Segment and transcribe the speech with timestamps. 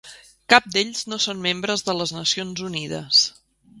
[0.53, 3.25] Cap d'ells no són membres de les Nacions Unides.